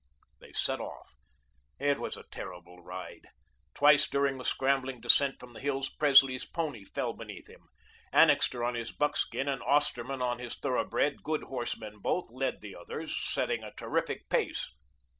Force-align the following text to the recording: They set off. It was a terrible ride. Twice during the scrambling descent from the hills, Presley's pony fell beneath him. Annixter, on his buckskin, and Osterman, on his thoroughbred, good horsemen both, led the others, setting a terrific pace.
They 0.39 0.51
set 0.53 0.79
off. 0.79 1.13
It 1.79 1.99
was 1.99 2.17
a 2.17 2.23
terrible 2.31 2.81
ride. 2.81 3.27
Twice 3.75 4.09
during 4.09 4.39
the 4.39 4.43
scrambling 4.45 4.99
descent 4.99 5.39
from 5.39 5.51
the 5.53 5.59
hills, 5.59 5.91
Presley's 5.91 6.43
pony 6.43 6.83
fell 6.83 7.13
beneath 7.13 7.45
him. 7.47 7.67
Annixter, 8.11 8.63
on 8.63 8.73
his 8.73 8.91
buckskin, 8.91 9.47
and 9.47 9.61
Osterman, 9.61 10.19
on 10.23 10.39
his 10.39 10.55
thoroughbred, 10.57 11.21
good 11.21 11.43
horsemen 11.43 11.99
both, 11.99 12.31
led 12.31 12.61
the 12.61 12.75
others, 12.75 13.15
setting 13.15 13.61
a 13.63 13.73
terrific 13.75 14.27
pace. 14.27 14.71